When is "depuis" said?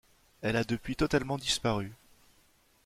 0.63-0.95